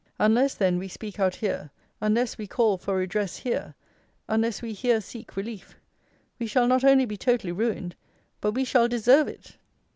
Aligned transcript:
Unless, 0.17 0.55
then, 0.55 0.79
we 0.79 0.87
speak 0.87 1.19
out 1.19 1.35
here; 1.35 1.69
unless 2.01 2.35
we 2.35 2.47
call 2.47 2.79
for 2.79 2.95
redress 2.97 3.37
here; 3.37 3.75
unless 4.27 4.59
we 4.59 4.73
here 4.73 4.99
seek 4.99 5.37
relief, 5.37 5.77
we 6.39 6.47
shall 6.47 6.65
not 6.65 6.83
only 6.83 7.05
be 7.05 7.17
totally 7.17 7.53
ruined, 7.53 7.95
but 8.41 8.53
we 8.55 8.65
shall 8.65 8.87
deserve 8.87 9.27
it. 9.27 9.57